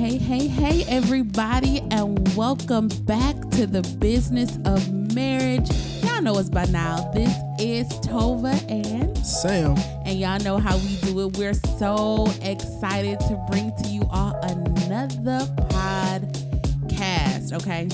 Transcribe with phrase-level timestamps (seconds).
[0.00, 5.68] hey, hey, hey, everybody, and welcome back to the business of marriage.
[6.02, 7.10] Y'all know us by now.
[7.10, 9.76] This is Tova and Sam.
[10.06, 11.36] and y'all know how we do it.
[11.36, 17.52] We're so excited to bring to you all another podcast.
[17.52, 17.86] Okay,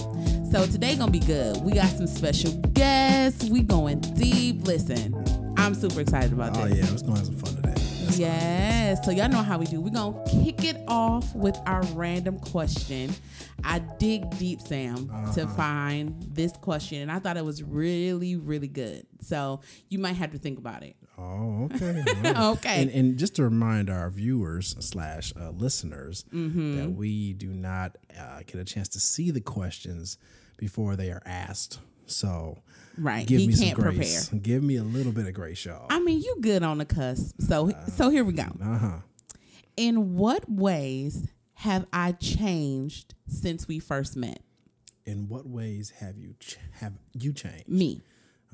[0.53, 1.57] so today gonna be good.
[1.65, 3.51] We got some special guests.
[3.51, 4.65] We going deep.
[4.65, 5.13] Listen,
[5.59, 6.73] I'm super excited about Oh this.
[6.73, 7.46] Oh yeah, let's go have some fun
[8.19, 9.05] Yes.
[9.05, 9.81] So y'all know how we do.
[9.81, 13.15] We're gonna kick it off with our random question.
[13.65, 15.55] I dig deep, Sam, to Uh-huh.
[15.57, 19.07] find this question, and I thought it was really, really good.
[19.21, 20.97] So you might have to think about it.
[21.19, 22.05] Oh, okay.
[22.23, 22.37] Right.
[22.39, 22.83] Okay.
[22.83, 26.77] And, and just to remind our viewers slash uh, listeners Mm-hmm.
[26.77, 30.19] that we do not uh, get a chance to see the questions
[30.59, 31.81] before they are asked.
[32.07, 32.63] So
[32.99, 33.27] Right.
[33.27, 34.29] give he me some grace.
[34.29, 34.41] prepare.
[34.41, 35.87] Give me a little bit of grace, y'all.
[35.91, 37.35] I mean, you good on the cusp.
[37.41, 38.45] So so here we go.
[38.63, 38.99] Uh huh.
[39.77, 44.41] In what ways have I changed since we first met?
[45.05, 47.69] In what ways have you ch- have you changed?
[47.69, 48.03] Me.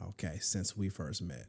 [0.08, 1.46] Okay, since we first met.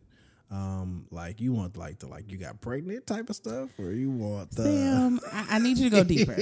[0.52, 4.12] Um, like you want like the like you got pregnant type of stuff, or you
[4.12, 6.36] want the Sam, I, I need you to go deeper.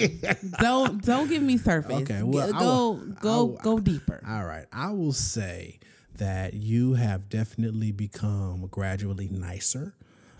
[0.60, 2.02] don't don't give me surface.
[2.02, 4.22] Okay, well, go will- go go, will- go deeper.
[4.28, 4.66] All right.
[4.74, 5.80] I will say
[6.18, 9.94] that you have definitely become gradually nicer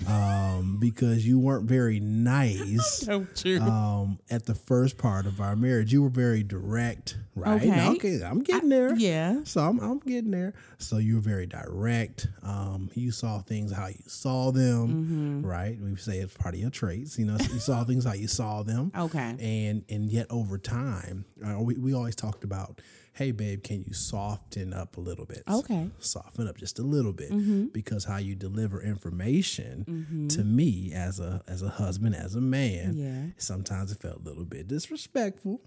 [0.08, 3.60] um, because you weren't very nice Don't you?
[3.62, 5.94] um, at the first part of our marriage.
[5.94, 7.62] You were very direct, right?
[7.62, 7.88] Okay.
[7.90, 8.96] okay I'm getting there.
[8.96, 9.42] yeah.
[9.44, 10.54] So I'm, I'm getting there.
[10.78, 12.28] So you were very direct.
[12.44, 15.78] Um, you saw things how you saw them, right?
[15.80, 17.18] We say it's part of your traits.
[17.20, 19.36] You know, you saw things how you saw them Okay.
[19.40, 22.82] and and yet over time uh, we, we always talked about
[23.14, 25.90] hey babe can you soften up a little bit Okay.
[26.00, 27.66] soften up just a little bit mm-hmm.
[27.68, 30.28] because how you deliver information mm-hmm.
[30.30, 33.24] to me as a as a husband as a man Yeah.
[33.38, 35.62] sometimes it felt a little bit disrespectful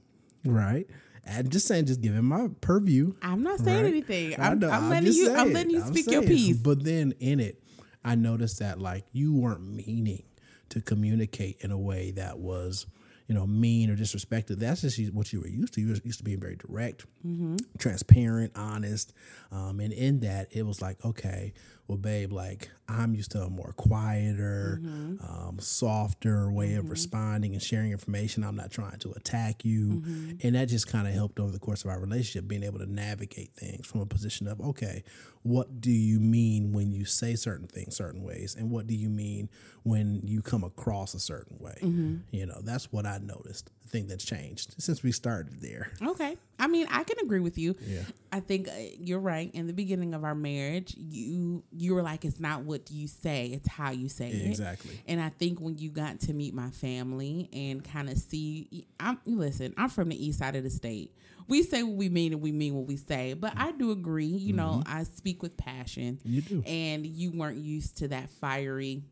[0.44, 0.86] right
[1.26, 3.88] I'm just saying just giving my purview I'm not saying right?
[3.88, 4.34] anything.
[4.38, 5.34] I'm, know, I'm letting just you.
[5.34, 6.58] I'm letting you I'm speak your piece.
[6.58, 7.62] But then in it,
[8.04, 10.24] I noticed that like you weren't meaning
[10.68, 12.86] to communicate in a way that was,
[13.26, 14.56] you know, mean or disrespectful.
[14.56, 15.80] That's just what you were used to.
[15.80, 17.56] You were used to being very direct, Mm-hmm.
[17.78, 19.12] transparent, honest,
[19.50, 21.54] um, and in that it was like, okay,
[21.86, 25.16] well, babe, like I'm used to a more quieter, Mm-hmm.
[25.48, 28.42] um, softer way of responding and sharing information.
[28.44, 30.46] I'm not trying to attack you, Mm-hmm.
[30.46, 32.90] and that just kind of helped over the course of our relationship, being able to
[32.90, 35.04] navigate things from a position of, okay,
[35.42, 39.08] what do you mean when you say certain things certain ways, and what do you
[39.10, 39.48] mean
[39.82, 41.78] when you come across a certain way?
[41.82, 42.16] Mm-hmm.
[42.32, 43.70] You know, that's what I noticed.
[43.84, 45.90] The thing that's changed since we started there.
[46.02, 46.36] Okay.
[46.58, 47.76] I mean, I can agree with you.
[47.86, 48.02] Yeah.
[48.32, 49.50] I think uh, you're right.
[49.54, 53.46] In the beginning of our marriage, you you were like, it's not what you say,
[53.48, 54.46] it's how you say it.
[54.46, 55.00] Exactly.
[55.06, 59.20] And I think when you got to meet my family and kind of see, I'm
[59.24, 59.74] listen.
[59.76, 61.14] I'm from the east side of the state.
[61.46, 63.34] We say what we mean and we mean what we say.
[63.34, 64.24] But I do agree.
[64.24, 66.18] You know, I speak with passion.
[66.24, 66.62] You do.
[66.66, 69.02] And you weren't used to that fiery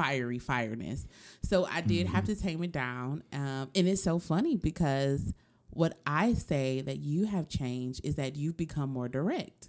[0.00, 1.06] fiery fireness.
[1.42, 3.22] So I did have to tame it down.
[3.32, 5.32] Um, and it's so funny because
[5.70, 9.68] what I say that you have changed is that you've become more direct.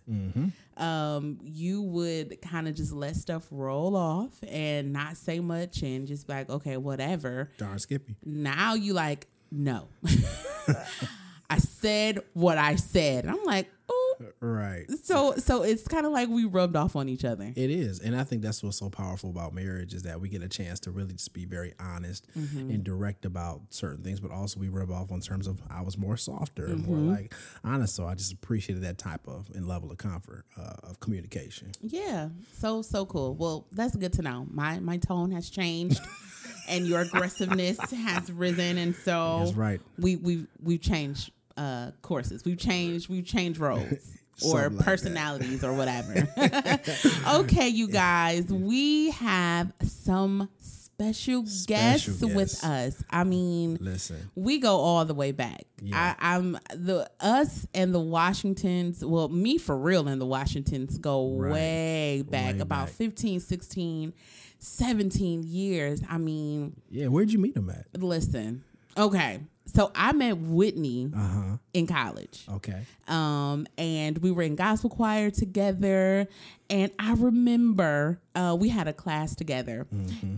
[0.77, 6.07] Um, you would kind of just let stuff roll off and not say much and
[6.07, 7.51] just be like, okay, whatever.
[7.57, 8.15] Darn Skippy.
[8.25, 9.89] Now you like, no.
[11.49, 13.25] I said what I said.
[13.25, 14.00] And I'm like, oh.
[14.39, 14.85] Right.
[15.03, 17.53] So so it's kind of like we rubbed off on each other.
[17.55, 17.99] It is.
[17.99, 20.79] And I think that's what's so powerful about marriage is that we get a chance
[20.81, 24.91] to really just be very honest and direct about certain things, but also we rub
[24.91, 27.33] off on terms of I was more softer and more like
[27.63, 27.95] honest.
[27.95, 31.71] So I just appreciated that type of and level of comfort uh, of communication.
[31.81, 33.35] Yeah, so so cool.
[33.35, 34.47] Well, that's good to know.
[34.49, 35.99] My my tone has changed,
[36.69, 39.81] and your aggressiveness has risen, and so That's right.
[39.97, 42.43] we we we've changed uh, courses.
[42.45, 43.83] We've changed we've changed roles.
[44.43, 46.27] Or like personalities or whatever.
[47.35, 53.03] okay, you guys, we have some special, guests, Special with us.
[53.11, 54.31] I mean, Listen.
[54.33, 55.65] we go all the way back.
[55.79, 56.15] Yeah.
[56.19, 59.05] I, I'm the us and the Washingtons.
[59.05, 61.51] Well, me for real and the Washingtons go Right.
[61.51, 62.95] way back, Way about back.
[62.95, 64.13] 15, 16,
[64.57, 66.01] 17 years.
[66.09, 67.85] I mean, Yeah, where'd you meet him at?
[68.01, 68.63] listen.
[68.97, 69.41] Okay.
[69.73, 71.57] So I met Whitney Uh huh.
[71.73, 72.45] in college.
[72.49, 72.81] Okay.
[73.07, 76.27] Um, and we were in gospel choir together.
[76.69, 79.87] And I remember uh, we had a class together.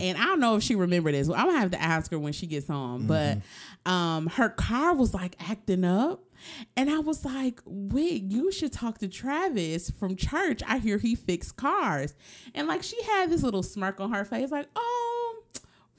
[0.00, 1.28] And I don't know if she remembered this.
[1.28, 3.06] I'm gonna have to ask her when she gets on.
[3.06, 3.38] But
[3.86, 6.20] um, her car was like acting up.
[6.76, 10.60] And I was like, wait, you should talk to Travis from church.
[10.66, 12.14] I hear he fixed cars.
[12.54, 15.36] And like she had this little smirk on her face, like, oh,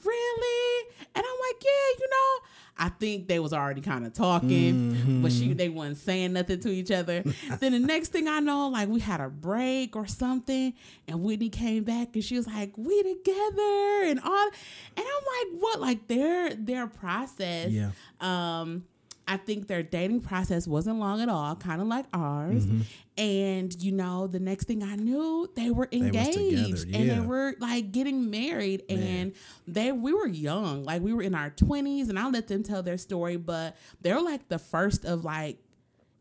[0.03, 0.87] really?
[1.15, 2.45] And I'm like, yeah, you know,
[2.77, 5.21] I think they was already kind of talking, mm-hmm.
[5.21, 7.23] but she they wasn't saying nothing to each other.
[7.59, 10.73] then the next thing I know, like we had a break or something,
[11.07, 14.49] and Whitney came back and she was like, "We together," and all,
[14.97, 17.71] and I'm like, "What?" Like their their process.
[17.71, 17.91] Yeah.
[18.19, 18.83] Um,
[19.27, 22.65] I think their dating process wasn't long at all, kind of like ours.
[22.65, 22.81] Mm-hmm.
[23.17, 26.97] And you know, the next thing I knew, they were engaged they yeah.
[26.97, 28.83] and they were like getting married.
[28.89, 28.99] Man.
[28.99, 29.33] And
[29.67, 32.09] they we were young, like we were in our twenties.
[32.09, 35.59] And I'll let them tell their story, but they're like the first of like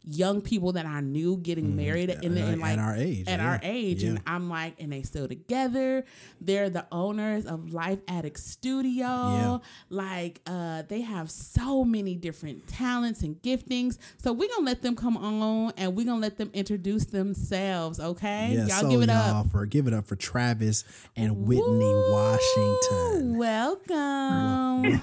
[0.07, 1.77] young people that I knew getting mm-hmm.
[1.77, 3.49] married in, the, in like at our age, at yeah.
[3.49, 4.11] our age, yeah.
[4.11, 6.05] and I'm like, and they still together.
[6.41, 9.07] They're the owners of Life Addicts Studio.
[9.07, 9.59] Yeah.
[9.89, 13.99] Like, uh, they have so many different talents and giftings.
[14.19, 18.01] So we're gonna let them come on, and we're gonna let them introduce themselves.
[18.01, 20.85] Okay, yeah, y'all so give it y'all up for give it up for Travis
[21.17, 22.13] and Whitney Woo!
[22.13, 23.39] Washington.
[23.39, 25.01] Welcome,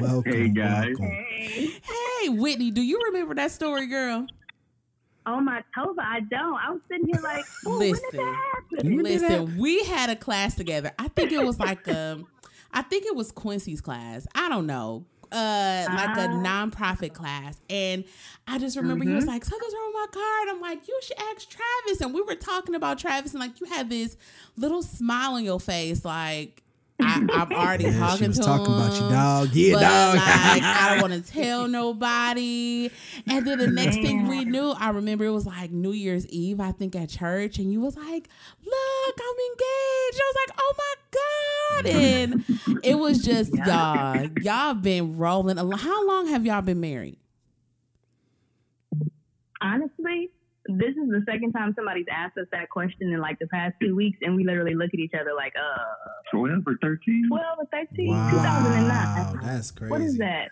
[0.00, 0.96] welcome, hey guys.
[0.98, 1.10] Welcome.
[1.10, 4.26] Hey, Whitney, do you remember that story, girl?
[5.26, 6.54] Oh my Tova, I don't.
[6.54, 9.58] I was sitting here like, oh, listen, listen.
[9.58, 10.92] We had a class together.
[10.98, 12.28] I think it was like um,
[12.72, 14.26] I think it was Quincy's class.
[14.36, 16.42] I don't know, uh, like a ah.
[16.44, 18.04] nonprofit class, and
[18.46, 19.10] I just remember mm-hmm.
[19.10, 22.00] he was like, "Something's wrong with my car," and I'm like, "You should ask Travis."
[22.00, 24.16] And we were talking about Travis, and like you had this
[24.56, 26.62] little smile on your face, like
[27.00, 28.72] I, am already yeah, talking to talking him.
[28.72, 29.54] about you, dog.
[29.54, 30.16] Yeah, dog.
[30.16, 32.90] Like, I don't want to tell nobody.
[33.26, 34.48] And then the next thing we mm.
[34.48, 37.80] knew, I remember it was like New Year's Eve, I think, at church, and you
[37.80, 38.28] was like,
[38.64, 42.44] "Look, I'm engaged." I was like, "Oh my god!" And
[42.82, 44.26] it was just y'all.
[44.40, 45.56] Y'all been rolling.
[45.56, 47.18] How long have y'all been married?
[49.60, 50.30] Honestly,
[50.68, 53.94] this is the second time somebody's asked us that question in like the past two
[53.94, 57.28] weeks, and we literally look at each other like, uh, 12 or 13?
[57.28, 59.40] 12 or 13, wow, 2009.
[59.42, 59.90] That's crazy.
[59.90, 60.50] What is that?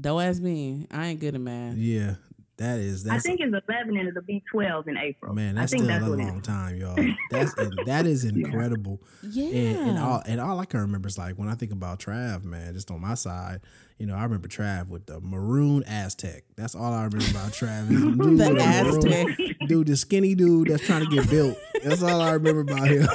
[0.00, 0.86] Don't ask me.
[0.90, 1.76] I ain't good at math.
[1.76, 2.14] Yeah.
[2.58, 3.04] That is.
[3.04, 5.34] That's I think it's eleven and it'll be twelve in April.
[5.34, 6.96] Man, that's still that's a long time, y'all.
[7.30, 7.54] That's
[7.86, 9.00] that is incredible.
[9.22, 9.46] Yeah.
[9.46, 12.44] And, and, all and all I can remember is like when I think about Trav,
[12.44, 13.62] man, just on my side,
[13.98, 16.42] you know, I remember Trav with the maroon Aztek.
[16.56, 17.88] That's all I remember about Trav.
[17.88, 19.38] Dude the Aztek.
[19.38, 21.56] Maroon, dude, the skinny dude that's trying to get built.
[21.82, 23.02] That's all I remember about him.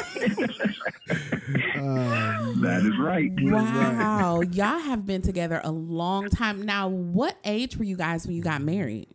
[1.75, 3.31] um, that is right.
[3.39, 4.42] Wow.
[4.42, 6.63] Y'all have been together a long time.
[6.63, 9.07] Now, what age were you guys when you got married?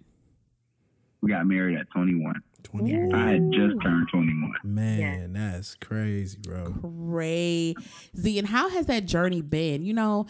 [1.22, 2.42] We got married at 21.
[2.64, 3.14] 21.
[3.14, 4.52] I had just turned 21.
[4.64, 5.00] Man,
[5.34, 5.50] yeah.
[5.50, 6.74] that's crazy, bro.
[7.10, 8.38] Crazy.
[8.38, 9.84] And how has that journey been?
[9.84, 10.26] You know,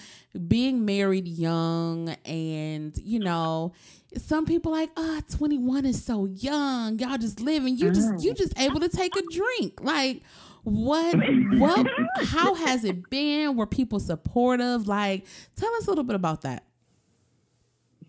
[0.48, 3.72] being married young and, you know,
[4.16, 6.98] some people like, oh, 21 is so young.
[6.98, 7.78] Y'all just living.
[7.78, 9.80] You just you just able to take a drink.
[9.80, 10.22] Like
[10.64, 11.16] what
[11.58, 11.86] what
[12.26, 13.56] how has it been?
[13.56, 14.86] Were people supportive?
[14.86, 16.64] Like, tell us a little bit about that.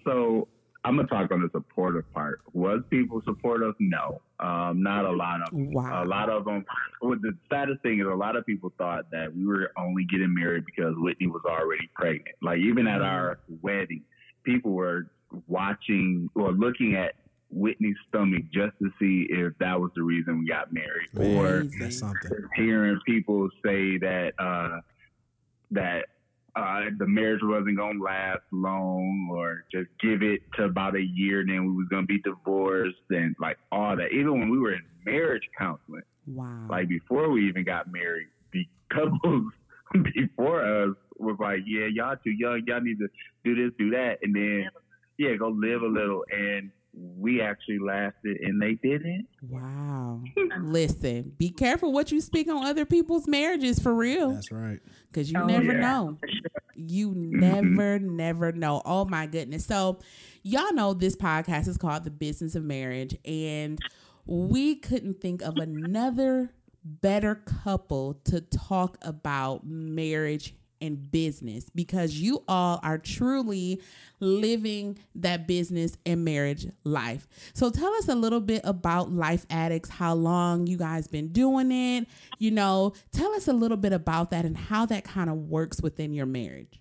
[0.04, 0.48] So
[0.86, 2.42] I'm gonna talk on the supportive part.
[2.54, 3.74] Was people supportive?
[3.80, 5.72] No, um, not a lot of them.
[5.72, 6.04] Wow.
[6.04, 6.66] A lot of them.
[7.02, 10.34] Well, the saddest thing is a lot of people thought that we were only getting
[10.34, 12.36] married because Whitney was already pregnant.
[12.42, 14.04] Like even at our wedding,
[14.44, 15.08] people were
[15.48, 17.14] watching or looking at
[17.50, 22.02] Whitney's stomach just to see if that was the reason we got married, Crazy.
[22.02, 24.82] or hearing people say that uh,
[25.72, 26.08] that
[26.56, 31.44] uh, the marriage wasn't gonna last long, or just give it to about a year,
[31.46, 34.12] then we was gonna be divorced, and like all that.
[34.12, 38.68] Even when we were in marriage counseling, wow, like before we even got married, the
[38.94, 39.51] couples
[40.13, 43.08] before us was like, "Yeah, y'all too young, y'all need to
[43.44, 44.70] do this, do that," and then
[45.18, 49.27] yeah, go live a little, and we actually lasted and they didn't.
[49.50, 50.22] Wow.
[50.62, 54.34] Listen, be careful what you speak on other people's marriages for real.
[54.34, 54.80] That's right.
[55.12, 55.80] Because you oh, never yeah.
[55.80, 56.18] know.
[56.88, 57.40] You mm-hmm.
[57.40, 58.82] never, never know.
[58.86, 59.66] Oh my goodness.
[59.66, 60.00] So,
[60.44, 63.80] y'all know this podcast is called The Business of Marriage, and
[64.25, 72.44] we couldn't think of another better couple to talk about marriage and business because you
[72.48, 73.82] all are truly
[74.20, 77.28] living that business and marriage life.
[77.54, 81.72] So tell us a little bit about Life Addicts, how long you guys been doing
[81.72, 85.38] it, you know, tell us a little bit about that and how that kind of
[85.50, 86.80] works within your marriage.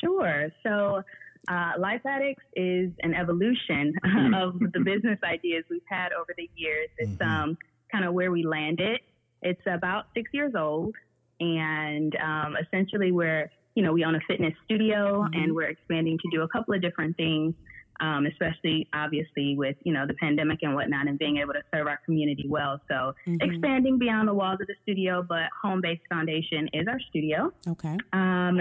[0.00, 0.48] Sure.
[0.62, 1.02] So
[1.48, 3.94] uh, Life Addicts is an evolution
[4.34, 6.88] of the business ideas we've had over the years.
[6.96, 7.30] It's mm-hmm.
[7.50, 7.58] um,
[7.92, 9.00] kind of where we landed.
[9.42, 10.94] It's about six years old
[11.40, 15.34] and um, essentially we're you know we own a fitness studio mm-hmm.
[15.34, 17.54] and we're expanding to do a couple of different things
[18.00, 21.86] um, especially obviously with you know the pandemic and whatnot, and being able to serve
[21.86, 22.80] our community well.
[22.88, 23.36] So mm-hmm.
[23.40, 27.52] expanding beyond the walls of the studio, but home based foundation is our studio.
[27.68, 27.96] Okay.
[28.12, 28.60] Um,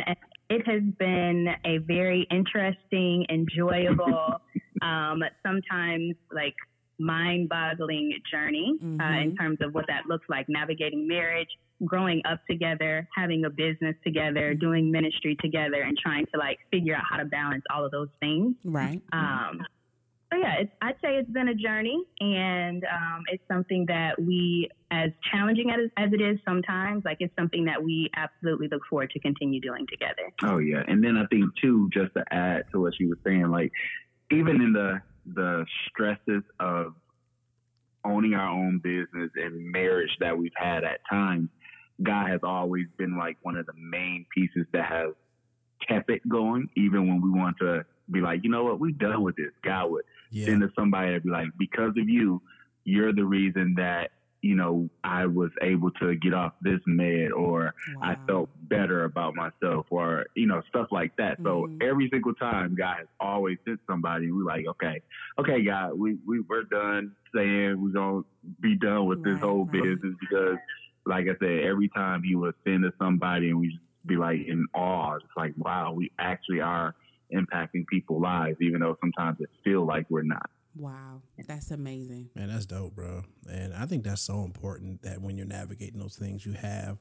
[0.49, 4.41] it has been a very interesting, enjoyable,
[4.81, 6.55] um, sometimes like
[6.99, 9.01] mind boggling journey mm-hmm.
[9.01, 9.37] uh, in mm-hmm.
[9.37, 11.49] terms of what that looks like navigating marriage,
[11.85, 14.59] growing up together, having a business together, mm-hmm.
[14.59, 18.09] doing ministry together, and trying to like figure out how to balance all of those
[18.19, 18.55] things.
[18.63, 19.01] Right.
[19.11, 19.61] Um,
[20.31, 24.67] so yeah, it's, I'd say it's been a journey, and um, it's something that we,
[24.89, 29.11] as challenging as, as it is sometimes, like it's something that we absolutely look forward
[29.11, 30.31] to continue doing together.
[30.41, 33.49] Oh yeah, and then I think too, just to add to what she was saying,
[33.51, 33.71] like
[34.31, 35.01] even in the
[35.35, 36.93] the stresses of
[38.03, 41.49] owning our own business and marriage that we've had at times,
[42.01, 45.13] God has always been like one of the main pieces that has
[45.87, 49.21] kept it going, even when we want to be like, you know what, we done
[49.21, 49.51] with this.
[49.63, 50.45] God would yeah.
[50.45, 52.41] send to somebody to be like, because of you,
[52.83, 54.11] you're the reason that
[54.43, 58.01] you know, I was able to get off this med or wow.
[58.03, 61.41] I felt better about myself or, you know, stuff like that.
[61.41, 61.79] Mm-hmm.
[61.79, 65.01] So every single time God has always sent somebody we're like, okay,
[65.39, 68.25] okay, God, we, we, we're done saying we're going to
[68.59, 69.33] be done with right.
[69.33, 70.57] this whole business because
[71.05, 74.39] like I said, every time he would send to somebody and we just be like
[74.47, 75.15] in awe.
[75.15, 76.95] It's like, wow, we actually are
[77.33, 80.49] impacting people's lives, even though sometimes it feels like we're not.
[80.75, 82.29] Wow, that's amazing.
[82.35, 83.23] Man, that's dope, bro.
[83.49, 86.97] And I think that's so important that when you're navigating those things, you have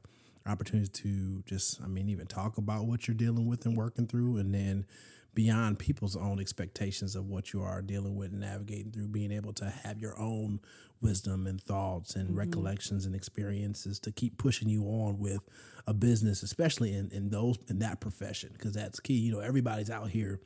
[0.47, 4.37] opportunities to just, I mean, even talk about what you're dealing with and working through,
[4.39, 4.85] and then
[5.35, 9.53] beyond people's own expectations of what you are dealing with and navigating through, being able
[9.55, 10.61] to have your own
[11.01, 12.39] wisdom and thoughts and mm-hmm.
[12.39, 15.41] recollections and experiences to keep pushing you on with
[15.87, 19.15] a business, especially in, in those in that profession, because that's key.
[19.15, 20.41] You know, everybody's out here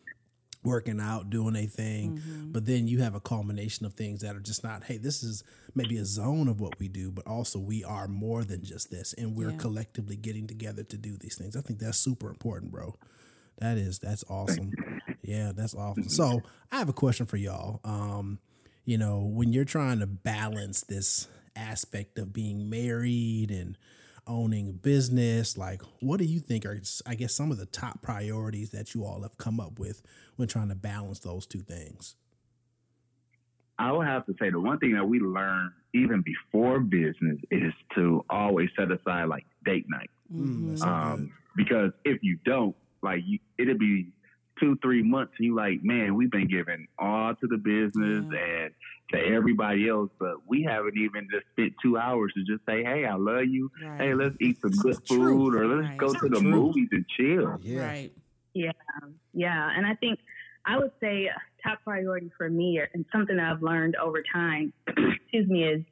[0.63, 2.51] working out, doing a thing, mm-hmm.
[2.51, 5.45] but then you have a culmination of things that are just not, hey, this is
[5.77, 9.13] maybe a zone of what we do, but also we are more than just this,
[9.13, 9.59] and we're yeah.
[9.59, 11.57] collectively getting together to do these things.
[11.57, 12.97] I think that's super important, bro.
[13.59, 14.73] That is that's awesome.
[15.23, 16.09] Yeah, that's awesome.
[16.09, 17.81] So I have a question for y'all.
[17.85, 18.39] Um,
[18.85, 23.77] you know, when you're trying to balance this aspect of being married and
[24.27, 28.03] owning a business like what do you think are i guess some of the top
[28.03, 30.03] priorities that you all have come up with
[30.35, 32.17] when trying to balance those two things
[33.79, 37.73] i would have to say the one thing that we learned even before business is
[37.95, 43.39] to always set aside like date night mm, um, because if you don't like you,
[43.59, 44.09] it'll be
[44.59, 48.65] two, three months, and you like, man, we've been giving all to the business yeah.
[48.65, 48.75] and
[49.13, 53.05] to everybody else, but we haven't even just spent two hours to just say, hey,
[53.05, 53.71] I love you.
[53.83, 54.01] Right.
[54.01, 55.99] Hey, let's eat some good food, or let's right.
[55.99, 57.59] go to the movies and chill.
[57.61, 57.87] Yeah.
[57.87, 58.13] Right.
[58.55, 58.73] Yeah,
[59.35, 60.19] yeah, and I think
[60.65, 61.29] I would say
[61.63, 65.83] top priority for me, and something that I've learned over time, excuse me, is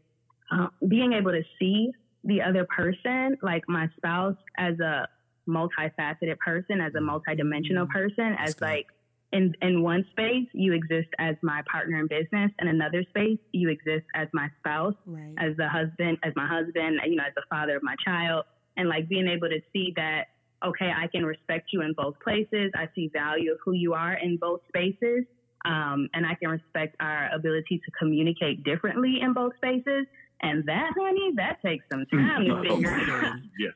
[0.50, 1.92] uh, being able to see
[2.24, 5.06] the other person, like my spouse, as a
[5.48, 7.92] multifaceted person, as a multidimensional mm-hmm.
[7.92, 8.86] person, as like
[9.32, 13.68] in in one space you exist as my partner in business, in another space you
[13.68, 15.34] exist as my spouse, right.
[15.38, 18.44] as the husband, as my husband, you know, as the father of my child,
[18.76, 20.26] and like being able to see that
[20.64, 22.72] okay, I can respect you in both places.
[22.74, 25.24] I see value of who you are in both spaces.
[25.64, 30.06] Um, and I can respect our ability to communicate differently in both spaces.
[30.44, 33.36] And that, honey, that takes some time to figure out.
[33.58, 33.72] Yes.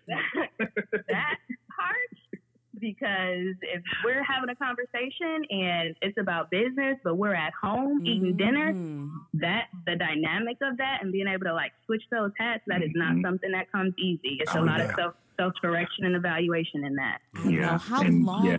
[1.08, 1.37] that
[1.75, 2.38] part
[2.80, 8.37] because if we're having a conversation and it's about business, but we're at home eating
[8.37, 9.08] dinner, mm-hmm.
[9.34, 12.90] that the dynamic of that and being able to like switch those hats, that is
[12.94, 13.25] not mm-hmm.
[13.25, 14.38] something that comes easy.
[14.40, 14.84] It's oh, a lot yeah.
[14.84, 17.18] of self self correction and evaluation in that.
[17.34, 17.60] I yeah.
[17.60, 18.46] know how and, long.
[18.46, 18.58] Yeah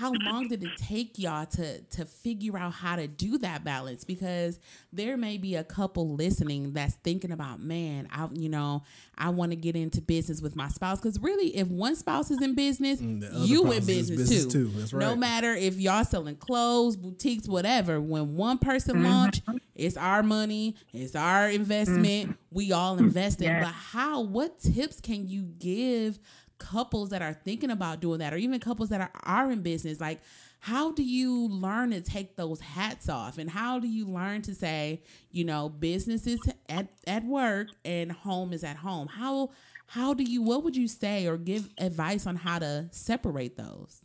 [0.00, 4.02] how long did it take y'all to to figure out how to do that balance
[4.02, 4.58] because
[4.92, 8.82] there may be a couple listening that's thinking about man i you know
[9.18, 12.40] i want to get into business with my spouse because really if one spouse is
[12.40, 14.96] in business mm, you in business, business too, too.
[14.96, 15.06] Right.
[15.06, 19.06] no matter if y'all selling clothes boutiques whatever when one person mm-hmm.
[19.06, 19.42] launch
[19.74, 22.32] it's our money it's our investment mm-hmm.
[22.50, 23.64] we all invest in yes.
[23.66, 26.18] but how what tips can you give
[26.60, 30.00] couples that are thinking about doing that or even couples that are, are in business
[30.00, 30.20] like
[30.62, 33.38] how do you learn to take those hats off?
[33.38, 35.00] And how do you learn to say
[35.32, 36.38] you know business is
[36.68, 39.08] at, at work and home is at home?
[39.08, 39.50] How
[39.86, 44.04] how do you what would you say or give advice on how to separate those?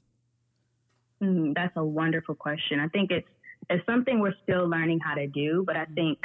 [1.22, 2.80] Mm, that's a wonderful question.
[2.80, 3.28] I think it's
[3.70, 6.20] it's something we're still learning how to do but i think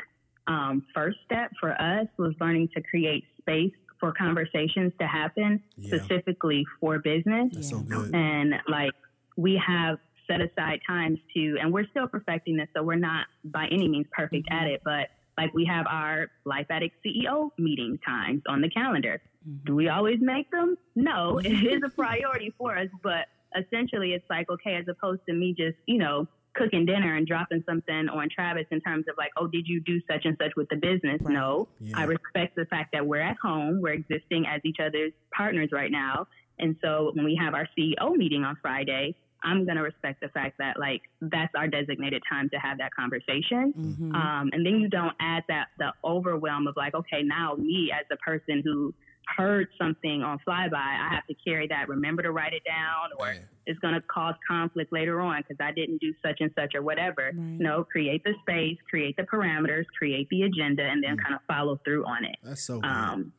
[0.46, 5.88] um, first step for us was learning to create space for conversations to happen yeah.
[5.88, 7.68] specifically for business.
[7.68, 8.92] So and like
[9.36, 13.66] we have set aside times to, and we're still perfecting this, so we're not by
[13.70, 14.64] any means perfect mm-hmm.
[14.64, 19.20] at it, but like we have our Life Addict CEO meeting times on the calendar.
[19.48, 19.66] Mm-hmm.
[19.66, 20.76] Do we always make them?
[20.94, 23.26] No, it is a priority for us, but
[23.58, 27.62] essentially it's like, okay, as opposed to me just, you know, cooking dinner and dropping
[27.66, 30.68] something on Travis in terms of like, oh, did you do such and such with
[30.68, 31.20] the business?
[31.20, 31.34] Right.
[31.34, 31.98] No, yeah.
[31.98, 35.90] I respect the fact that we're at home, we're existing as each other's partners right
[35.90, 36.26] now.
[36.58, 40.28] And so when we have our CEO meeting on Friday, I'm going to respect the
[40.28, 43.72] fact that like that's our designated time to have that conversation.
[43.76, 44.14] Mm-hmm.
[44.14, 48.04] Um, and then you don't add that the overwhelm of like, okay, now me as
[48.12, 48.92] a person who
[49.36, 53.26] heard something on flyby, I have to carry that, remember to write it down, or
[53.26, 53.40] right.
[53.66, 56.82] it's going to cause conflict later on because I didn't do such and such or
[56.82, 57.26] whatever.
[57.26, 57.34] Right.
[57.34, 61.22] No, create the space, create the parameters, create the agenda, and then mm.
[61.22, 62.36] kind of follow through on it.
[62.42, 62.90] That's so good.
[62.90, 63.32] Um,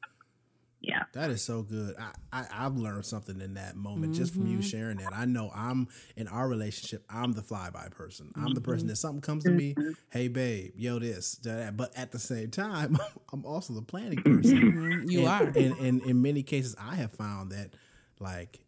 [0.81, 1.03] yeah.
[1.13, 1.95] That is so good.
[2.00, 4.21] I, I have learned something in that moment mm-hmm.
[4.21, 4.61] just from you mm-hmm.
[4.61, 5.13] sharing that.
[5.13, 7.05] I know I'm in our relationship.
[7.07, 8.31] I'm the flyby person.
[8.35, 8.53] I'm mm-hmm.
[8.55, 8.88] the person mm-hmm.
[8.89, 9.75] that something comes to me.
[9.75, 9.91] Mm-hmm.
[10.09, 11.77] Hey babe, yo this, that.
[11.77, 12.97] But at the same time,
[13.31, 14.57] I'm also the planning person.
[14.57, 15.09] Mm-hmm.
[15.09, 15.43] You and, are.
[15.43, 17.75] And, and in many cases, I have found that
[18.19, 18.61] like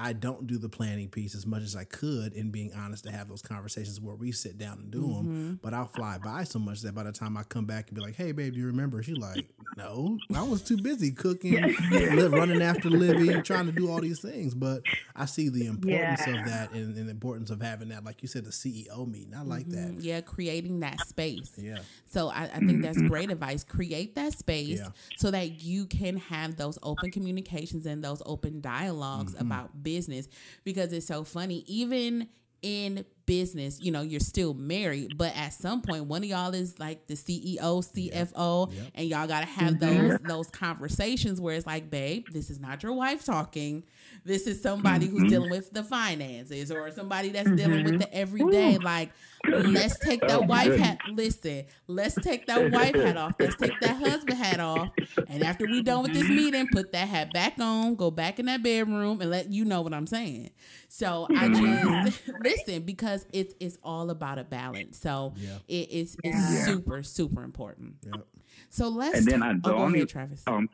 [0.00, 3.10] I don't do the planning piece as much as I could in being honest to
[3.10, 5.14] have those conversations where we sit down and do mm-hmm.
[5.14, 5.60] them.
[5.60, 8.02] But I'll fly by so much that by the time I come back and be
[8.02, 9.02] like, hey, babe, do you remember?
[9.02, 11.54] She's like, no, I was too busy cooking,
[11.90, 14.54] running after Livy, trying to do all these things.
[14.54, 14.82] But
[15.16, 16.40] I see the importance yeah.
[16.40, 19.34] of that and, and, the importance of having that, like you said, the CEO meeting.
[19.36, 19.96] I like mm-hmm.
[19.96, 20.04] that.
[20.04, 21.52] Yeah, creating that space.
[21.56, 21.78] Yeah.
[22.06, 23.64] So I, I think that's great advice.
[23.64, 24.88] Create that space yeah.
[25.16, 29.46] so that you can have those open communications and those open dialogs mm-hmm.
[29.46, 30.28] about business
[30.64, 31.64] because it's so funny.
[31.66, 32.28] Even
[32.60, 36.78] in business, you know, you're still married, but at some point, one of y'all is
[36.78, 38.82] like the CEO, CFO, yep.
[38.82, 38.92] Yep.
[38.94, 40.08] and y'all got to have mm-hmm.
[40.08, 43.84] those those conversations where it's like, babe, this is not your wife talking.
[44.24, 45.18] This is somebody mm-hmm.
[45.18, 47.56] who's dealing with the finances or somebody that's mm-hmm.
[47.56, 48.10] dealing with mm-hmm.
[48.10, 48.76] the everyday.
[48.76, 48.80] Ooh.
[48.80, 49.10] Like,
[49.46, 50.98] let's take that wife hat.
[51.10, 53.34] Listen, let's take that wife hat off.
[53.38, 54.90] Let's take that husband hat off.
[55.28, 58.46] And after we're done with this meeting, put that hat back on, go back in
[58.46, 60.50] that bedroom, and let you know what I'm saying.
[60.88, 62.06] So I mm-hmm.
[62.06, 64.98] just listen because it's it's all about a balance.
[64.98, 65.58] So yeah.
[65.68, 66.64] it is it's yeah.
[66.64, 67.96] super super important.
[68.04, 68.22] Yeah.
[68.70, 69.18] So let's.
[69.18, 70.42] And then I, the oh, only Travis.
[70.46, 70.68] Um,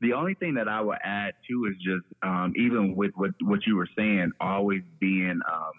[0.00, 3.66] the only thing that I would add too is just um, even with what what
[3.66, 5.72] you were saying, always being um,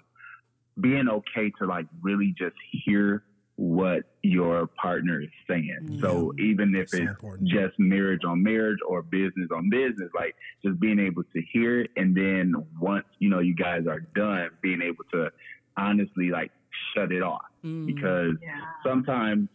[0.80, 3.24] being okay to like really just hear
[3.56, 5.78] what your partner is saying.
[5.84, 6.02] Mm-hmm.
[6.02, 7.12] So even if it's
[7.44, 11.92] just marriage on marriage or business on business, like just being able to hear it
[11.96, 15.30] and then once, you know, you guys are done, being able to
[15.78, 16.52] honestly like
[16.96, 17.46] shut it off.
[17.64, 17.86] Mm.
[17.86, 18.60] Because yeah.
[18.86, 19.50] sometimes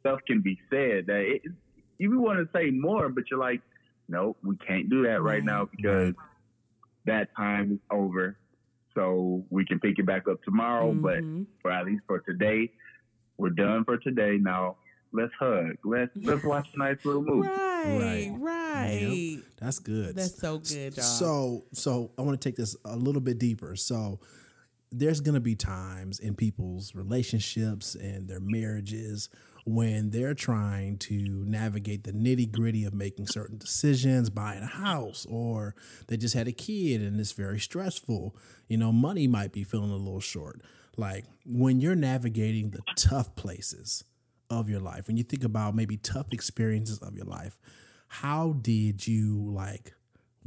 [0.00, 1.42] stuff can be said that it,
[1.98, 3.60] you want to say more, but you're like,
[4.08, 6.14] nope, we can't do that right now because
[7.06, 8.36] that time is over.
[8.98, 11.02] So we can pick it back up tomorrow, mm-hmm.
[11.42, 12.72] but for at least for today,
[13.36, 14.38] we're done for today.
[14.40, 14.76] Now
[15.12, 15.76] let's hug.
[15.84, 17.46] Let's let's watch a nice little movie.
[17.46, 18.40] Right, right.
[18.40, 19.00] right.
[19.00, 19.44] Yep.
[19.60, 20.16] That's good.
[20.16, 21.04] That's so good, y'all.
[21.04, 23.76] So so I want to take this a little bit deeper.
[23.76, 24.18] So
[24.90, 29.28] there's gonna be times in people's relationships and their marriages
[29.68, 35.26] when they're trying to navigate the nitty gritty of making certain decisions, buying a house,
[35.28, 35.74] or
[36.06, 38.34] they just had a kid and it's very stressful.
[38.68, 40.62] You know, money might be feeling a little short.
[40.96, 44.04] Like when you're navigating the tough places
[44.48, 47.58] of your life, when you think about maybe tough experiences of your life,
[48.08, 49.92] how did you like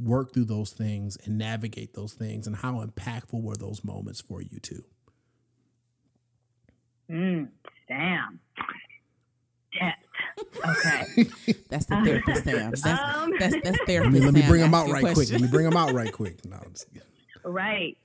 [0.00, 4.42] work through those things and navigate those things, and how impactful were those moments for
[4.42, 4.84] you too?
[7.08, 7.48] Mm,
[7.86, 8.40] damn.
[9.80, 11.24] Okay.
[11.68, 12.70] that's the therapist Sam.
[12.70, 15.30] That's, um, that's, that's therapist Let me, let me bring them out right quick.
[15.30, 16.44] Let me bring them out right quick.
[16.44, 16.86] No, just,
[17.44, 17.96] right.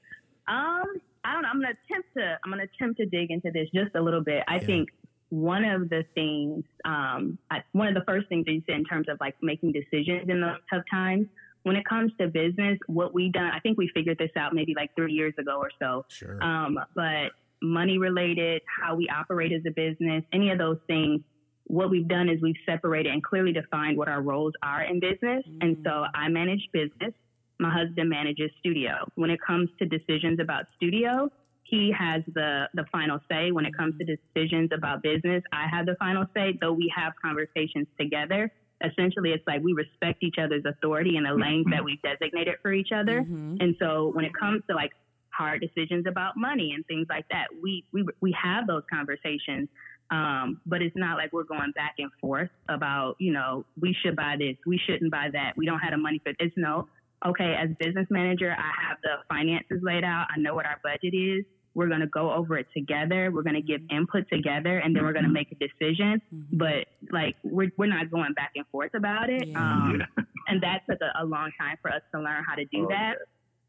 [0.47, 0.85] Um,
[1.23, 1.49] I don't know.
[1.49, 2.37] I'm gonna attempt to.
[2.43, 4.43] I'm gonna attempt to dig into this just a little bit.
[4.47, 4.65] I yeah.
[4.65, 4.89] think
[5.29, 8.85] one of the things, um, I, one of the first things that you said in
[8.85, 11.27] terms of like making decisions in those tough times.
[11.63, 14.73] When it comes to business, what we done, I think we figured this out maybe
[14.73, 16.05] like three years ago or so.
[16.07, 16.41] Sure.
[16.41, 21.19] Um, but money related, how we operate as a business, any of those things,
[21.67, 25.43] what we've done is we've separated and clearly defined what our roles are in business.
[25.47, 25.57] Mm-hmm.
[25.61, 27.13] And so I manage business.
[27.59, 28.91] My husband manages studio.
[29.15, 31.29] When it comes to decisions about studio,
[31.63, 33.51] he has the, the final say.
[33.51, 37.13] When it comes to decisions about business, I have the final say, though we have
[37.21, 38.51] conversations together.
[38.85, 42.71] Essentially, it's like we respect each other's authority and the lanes that we've designated for
[42.71, 43.21] each other.
[43.21, 43.55] Mm-hmm.
[43.59, 44.91] And so when it comes to like
[45.31, 49.67] hard decisions about money and things like that, we, we, we have those conversations.
[50.09, 54.15] Um, but it's not like we're going back and forth about, you know, we should
[54.15, 56.51] buy this, we shouldn't buy that, we don't have the money for this.
[56.55, 56.87] No,
[57.25, 60.27] okay, as business manager, I have the finances laid out.
[60.35, 61.45] I know what our budget is.
[61.73, 63.31] we're going to go over it together.
[63.31, 66.21] We're going to give input together, and then we're going to make a decision.
[66.33, 66.57] Mm-hmm.
[66.57, 69.47] But like we're we're not going back and forth about it.
[69.47, 69.59] Yeah.
[69.59, 70.01] Um,
[70.47, 72.87] and that took a, a, long time for us to learn how to do oh,
[72.89, 73.15] that.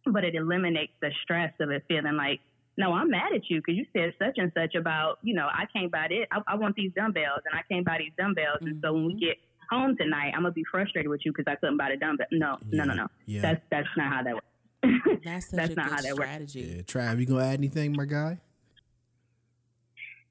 [0.07, 0.13] Yeah.
[0.13, 2.41] But it eliminates the stress of it feeling like
[2.79, 5.65] no, I'm mad at you because you said such and such about, you know, I
[5.73, 6.29] can't buy it.
[6.31, 8.59] I, I, want these dumbbells and I can't buy these dumbbells.
[8.63, 8.67] Mm-hmm.
[8.69, 9.27] And so when we mm-hmm.
[9.27, 9.37] get
[9.69, 12.29] home tonight, I'm gonna be frustrated with you because I couldn't buy the dumbbell.
[12.31, 12.85] No, yeah.
[12.85, 13.07] no, no, no.
[13.27, 13.43] Yeah.
[13.43, 15.25] That's that's not how that works.
[15.25, 16.77] That's, that's not how that strategy.
[16.77, 16.95] works.
[16.95, 18.39] Yeah, Trav, you gonna add anything, my guy?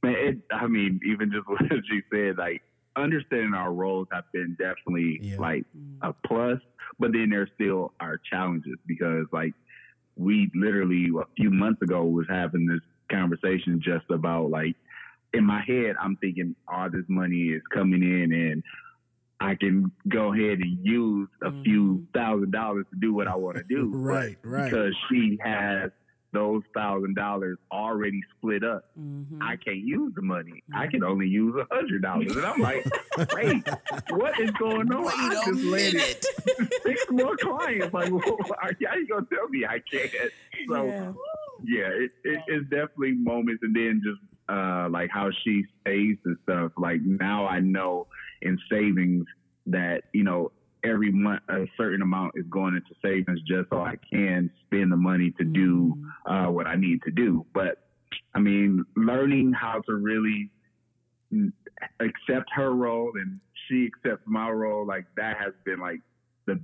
[0.02, 2.62] Man, it, I mean, even just what you said, like
[2.96, 5.38] understanding our roles have been definitely yeah.
[5.38, 5.98] like mm.
[6.02, 6.60] a plus,
[6.98, 9.54] but then there's still our challenges because like
[10.18, 14.76] we literally a few months ago was having this conversation just about like
[15.34, 18.64] in my head I'm thinking all this money is coming in and
[19.40, 21.64] I can go ahead and use a mm-hmm.
[21.64, 23.92] few thousand dollars to do what I want to do.
[23.94, 24.66] right, right.
[24.66, 25.92] Because she has
[26.38, 28.86] those thousand dollars already split up.
[29.00, 29.42] Mm-hmm.
[29.42, 30.52] I can't use the money.
[30.70, 30.78] Mm-hmm.
[30.78, 32.36] I can only use a hundred dollars.
[32.36, 32.86] And I'm like,
[33.34, 33.68] wait,
[34.12, 35.04] what is going on?
[35.04, 36.26] Wait I just landed
[36.84, 37.92] six more clients.
[37.92, 40.12] Like, well, how you gonna tell me I can't?
[40.70, 41.14] So yeah,
[41.66, 46.38] yeah it, it, it's definitely moments and then just uh, like how she saves and
[46.44, 46.72] stuff.
[46.78, 48.06] Like now I know
[48.44, 49.26] in savings
[49.66, 50.52] that, you know,
[50.84, 54.98] every month a certain amount is going into savings just so I can spend the
[54.98, 56.32] money to do mm-hmm.
[56.32, 57.46] uh, what I need to do.
[57.54, 57.84] But
[58.34, 60.50] I mean, learning how to really
[62.00, 66.02] accept her role and she accepts my role, like that has been like
[66.46, 66.60] the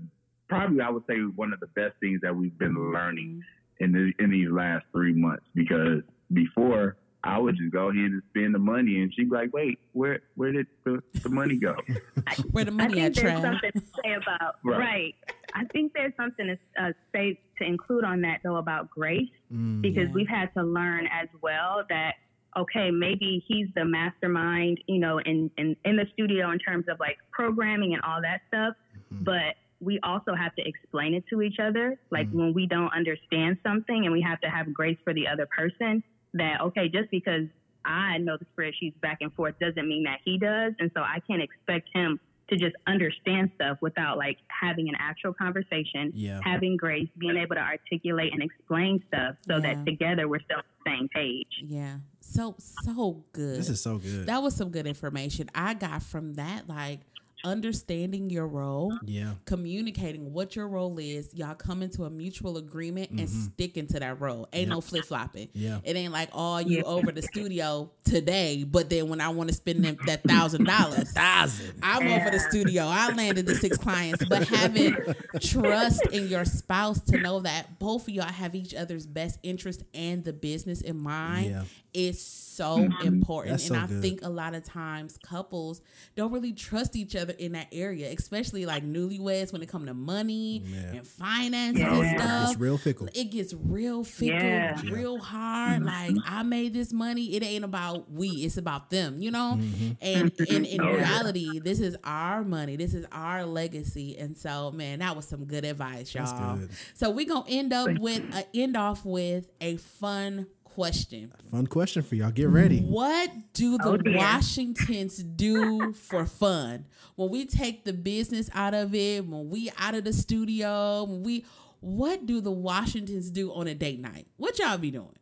[0.47, 3.41] probably I would say one of the best things that we've been learning
[3.81, 3.83] mm-hmm.
[3.85, 8.21] in the, in these last three months because before I would just go ahead and
[8.29, 11.75] spend the money, and she'd be like, "Wait, where where did the, the money go?
[12.51, 14.79] where the money at?" I think there's something to say about right.
[14.79, 15.15] right.
[15.53, 19.81] I think there's something to uh, say to include on that though about grace, mm,
[19.81, 20.13] because yeah.
[20.13, 22.15] we've had to learn as well that
[22.57, 26.99] okay, maybe he's the mastermind, you know, in in in the studio in terms of
[26.99, 28.75] like programming and all that stuff,
[29.13, 29.23] mm-hmm.
[29.23, 31.97] but we also have to explain it to each other.
[32.11, 32.39] Like mm-hmm.
[32.39, 36.03] when we don't understand something and we have to have grace for the other person
[36.33, 37.47] that okay, just because
[37.85, 41.19] I know the spreadsheets back and forth doesn't mean that he does, and so I
[41.27, 42.19] can't expect him
[42.49, 46.39] to just understand stuff without like having an actual conversation, yeah.
[46.43, 49.59] having grace, being able to articulate and explain stuff so yeah.
[49.59, 51.63] that together we're still on the same page.
[51.65, 51.97] Yeah.
[52.19, 53.57] So so good.
[53.57, 54.25] This is so good.
[54.27, 56.99] That was some good information I got from that like
[57.43, 63.09] understanding your role, yeah, communicating what your role is, y'all come into a mutual agreement
[63.11, 63.41] and mm-hmm.
[63.41, 64.47] sticking to that role.
[64.53, 65.49] Ain't no flip flopping.
[65.53, 66.83] Yeah, it ain't like all oh, you yeah.
[66.83, 71.11] over the studio today, but then when I want to spend them, that thousand dollars,
[71.11, 72.85] thousand, I'm over the studio.
[72.85, 74.95] I landed the six clients, but having
[75.39, 79.83] trust in your spouse to know that both of y'all have each other's best interest
[79.93, 83.07] and the business in mind, yeah is so mm-hmm.
[83.07, 83.53] important.
[83.53, 84.01] That's and so I good.
[84.01, 85.81] think a lot of times couples
[86.15, 89.93] don't really trust each other in that area, especially like newlyweds when it comes to
[89.93, 90.97] money yeah.
[90.97, 91.93] and finances yeah.
[91.93, 92.51] and stuff.
[92.51, 93.09] It's real fickle.
[93.13, 94.81] It gets real fickle, yeah.
[94.83, 95.81] real hard.
[95.81, 96.15] Mm-hmm.
[96.15, 97.35] Like I made this money.
[97.35, 99.57] It ain't about we, it's about them, you know?
[99.57, 99.91] Mm-hmm.
[100.01, 102.75] And in, in oh, reality, this is our money.
[102.75, 104.17] This is our legacy.
[104.17, 106.57] And so man, that was some good advice, y'all.
[106.57, 106.69] Good.
[106.93, 111.31] So we're gonna end up with uh, end off with a fun question.
[111.51, 112.31] Fun question for y'all.
[112.31, 112.79] Get ready.
[112.79, 116.85] What do the oh, Washingtons do for fun?
[117.15, 121.23] When we take the business out of it, when we out of the studio, when
[121.23, 121.45] we
[121.79, 124.27] what do the Washingtons do on a date night?
[124.37, 125.15] What y'all be doing?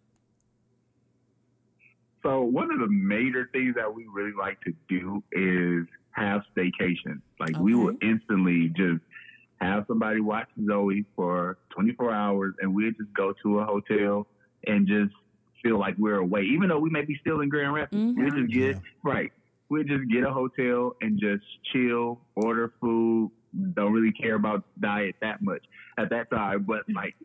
[2.23, 7.21] So one of the major things that we really like to do is have staycation.
[7.39, 7.61] Like okay.
[7.61, 9.01] we will instantly just
[9.59, 14.27] have somebody watch Zoe for 24 hours and we'll just go to a hotel
[14.67, 15.13] and just
[15.63, 18.01] feel like we're away, even though we may be still in Grand Rapids.
[18.01, 18.23] Mm-hmm.
[18.23, 18.81] We just get yeah.
[19.03, 19.31] right.
[19.69, 23.31] We just get a hotel and just chill, order food.
[23.73, 25.63] Don't really care about diet that much
[25.97, 27.15] at that time, but like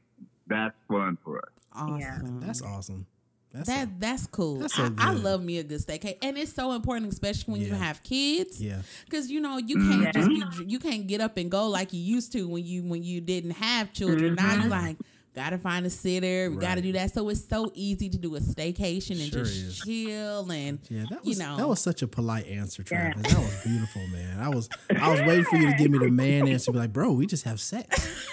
[0.46, 1.50] that's fun for us.
[1.72, 2.00] Awesome.
[2.00, 2.18] Yeah.
[2.46, 3.06] That's awesome.
[3.52, 4.58] That's that a, that's cool.
[4.58, 7.62] That's so I, I, love me a good steak, and it's so important, especially when
[7.62, 7.68] yeah.
[7.68, 8.60] you have kids.
[8.60, 10.40] Yeah, because you know you can't mm-hmm.
[10.50, 13.02] just be you can't get up and go like you used to when you when
[13.02, 14.36] you didn't have children.
[14.36, 14.58] Mm-hmm.
[14.58, 14.96] Now you like
[15.36, 16.50] gotta find a sitter.
[16.50, 16.60] We right.
[16.60, 17.12] gotta do that.
[17.12, 19.80] So it's so easy to do a staycation and sure just is.
[19.80, 23.22] chill and yeah, that was, you know that was such a polite answer, Travis.
[23.22, 23.34] Yeah.
[23.34, 24.40] That was beautiful, man.
[24.40, 24.68] I was
[24.98, 27.26] I was waiting for you to give me the man answer, be like, bro, we
[27.26, 27.86] just have sex.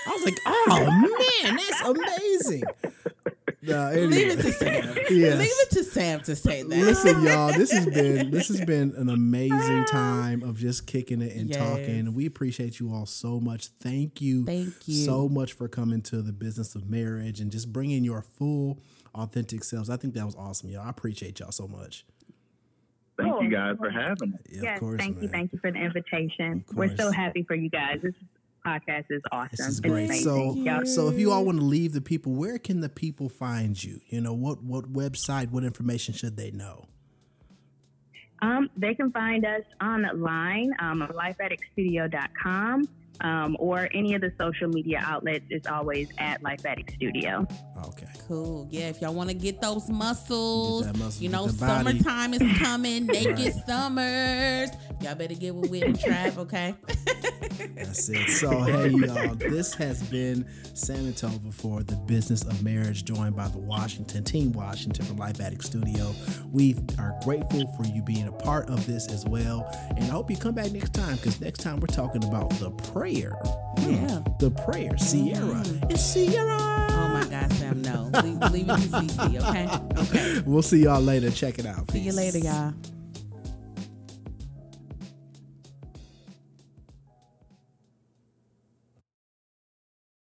[0.08, 2.64] I was like, oh man, that's amazing.
[3.68, 4.08] Uh, anyway.
[4.08, 4.96] Leave it to Sam.
[5.10, 5.40] yes.
[5.40, 6.70] Leave it to Sam to say that.
[6.70, 11.36] Listen, y'all, this has been this has been an amazing time of just kicking it
[11.36, 11.58] and yes.
[11.58, 12.14] talking.
[12.14, 13.68] We appreciate you all so much.
[13.68, 14.46] Thank you.
[14.46, 18.22] Thank you so much for coming to the business of marriage and just bringing your
[18.22, 18.80] full
[19.16, 19.90] authentic selves.
[19.90, 20.86] I think that was awesome, y'all.
[20.86, 22.06] I appreciate y'all so much.
[23.18, 24.40] Thank you guys for having us.
[24.50, 25.24] Yeah, yes, course, thank man.
[25.24, 26.66] you, thank you for the invitation.
[26.74, 28.00] We're so happy for you guys.
[28.02, 28.16] This
[28.66, 29.50] podcast is awesome.
[29.52, 30.12] This is great.
[30.14, 33.82] So, so if you all want to leave the people, where can the people find
[33.82, 34.02] you?
[34.08, 36.88] You know, what what website, what information should they know?
[38.42, 42.88] Um, they can find us online, um, lifeaddictsstudio.com
[43.22, 47.48] um, or any of the social media outlets is always at Life Addicts Studio.
[47.86, 48.08] Okay.
[48.28, 48.68] Cool.
[48.72, 53.06] Yeah, if y'all want to get those muscles, get muscle, you know, summertime is coming,
[53.08, 54.70] naked summers.
[55.02, 56.76] Y'all better get with Whitney Trav, okay?
[57.76, 58.30] That's it.
[58.30, 63.36] So, hey, y'all, this has been Sam and Tova for the business of marriage, joined
[63.36, 66.14] by the Washington, Team Washington from Life Addicts Studio.
[66.52, 69.70] We are grateful for you being a part of this as well.
[69.98, 72.72] And I hope you come back next time because next time we're talking about the
[72.72, 73.03] prayer.
[73.08, 74.22] Yeah.
[74.40, 74.98] The prayer.
[74.98, 75.40] Sierra.
[75.42, 75.92] Mm-hmm.
[75.92, 76.58] It's Sierra.
[76.60, 78.10] Oh my God, Sam, no.
[78.24, 79.68] Leave, leave it to CC, okay?
[80.04, 80.42] Okay.
[80.46, 81.32] We'll see y'all later.
[81.32, 81.90] Check it out.
[81.92, 82.74] See you later, y'all.